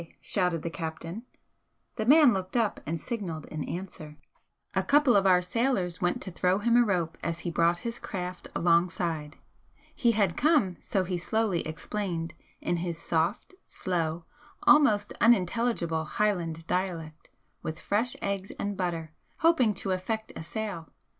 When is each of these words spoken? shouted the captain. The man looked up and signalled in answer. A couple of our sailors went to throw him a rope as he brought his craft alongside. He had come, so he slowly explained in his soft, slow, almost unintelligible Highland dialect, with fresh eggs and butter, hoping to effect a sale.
shouted 0.19 0.63
the 0.63 0.69
captain. 0.71 1.27
The 1.95 2.07
man 2.07 2.33
looked 2.33 2.57
up 2.57 2.79
and 2.87 2.99
signalled 2.99 3.45
in 3.51 3.63
answer. 3.65 4.17
A 4.73 4.81
couple 4.81 5.15
of 5.15 5.27
our 5.27 5.43
sailors 5.43 6.01
went 6.01 6.23
to 6.23 6.31
throw 6.31 6.57
him 6.57 6.75
a 6.75 6.83
rope 6.83 7.19
as 7.21 7.41
he 7.41 7.51
brought 7.51 7.79
his 7.85 7.99
craft 7.99 8.47
alongside. 8.55 9.37
He 9.95 10.13
had 10.13 10.35
come, 10.35 10.77
so 10.81 11.03
he 11.03 11.19
slowly 11.19 11.61
explained 11.67 12.33
in 12.61 12.77
his 12.77 12.97
soft, 12.97 13.53
slow, 13.67 14.25
almost 14.63 15.13
unintelligible 15.21 16.05
Highland 16.05 16.65
dialect, 16.65 17.29
with 17.61 17.79
fresh 17.79 18.15
eggs 18.23 18.49
and 18.57 18.75
butter, 18.75 19.11
hoping 19.41 19.71
to 19.75 19.91
effect 19.91 20.33
a 20.35 20.41
sale. 20.41 20.89